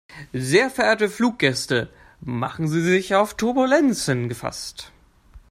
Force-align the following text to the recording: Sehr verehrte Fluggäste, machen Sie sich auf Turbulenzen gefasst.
Sehr 0.33 0.71
verehrte 0.71 1.09
Fluggäste, 1.09 1.87
machen 2.21 2.67
Sie 2.67 2.81
sich 2.81 3.13
auf 3.13 3.35
Turbulenzen 3.37 4.29
gefasst. 4.29 4.91